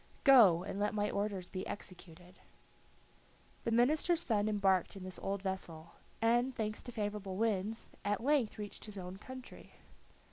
[0.23, 2.37] Go, and let my orders be executed."
[3.65, 5.91] The minister's son embarked in this old vessel,
[6.23, 9.73] and thanks to favorable winds, at length reached his own country.